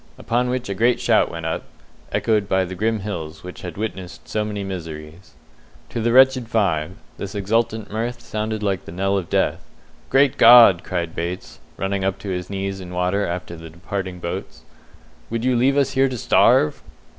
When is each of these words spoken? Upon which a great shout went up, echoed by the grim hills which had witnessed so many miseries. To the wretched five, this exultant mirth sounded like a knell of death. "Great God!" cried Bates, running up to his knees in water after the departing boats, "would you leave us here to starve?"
Upon 0.17 0.49
which 0.49 0.67
a 0.67 0.73
great 0.73 0.99
shout 0.99 1.29
went 1.29 1.45
up, 1.45 1.61
echoed 2.11 2.49
by 2.49 2.65
the 2.65 2.73
grim 2.73 3.01
hills 3.01 3.43
which 3.43 3.61
had 3.61 3.77
witnessed 3.77 4.27
so 4.27 4.43
many 4.43 4.63
miseries. 4.63 5.35
To 5.89 6.01
the 6.01 6.11
wretched 6.11 6.47
five, 6.47 6.93
this 7.19 7.35
exultant 7.35 7.91
mirth 7.91 8.19
sounded 8.19 8.63
like 8.63 8.79
a 8.87 8.91
knell 8.91 9.15
of 9.15 9.29
death. 9.29 9.63
"Great 10.09 10.37
God!" 10.37 10.83
cried 10.83 11.13
Bates, 11.13 11.59
running 11.77 12.03
up 12.03 12.17
to 12.17 12.29
his 12.29 12.49
knees 12.49 12.81
in 12.81 12.89
water 12.91 13.27
after 13.27 13.55
the 13.55 13.69
departing 13.69 14.17
boats, 14.17 14.63
"would 15.29 15.45
you 15.45 15.55
leave 15.55 15.77
us 15.77 15.91
here 15.91 16.09
to 16.09 16.17
starve?" 16.17 16.81